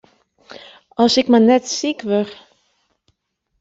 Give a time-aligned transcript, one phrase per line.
[1.01, 2.31] As ik mar net siik wurd!